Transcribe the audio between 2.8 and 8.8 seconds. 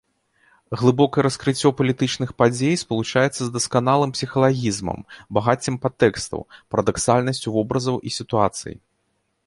спалучаецца з дасканалым псіхалагізмам, багаццем падтэкстаў, парадаксальнасцю вобразаў і сітуацый.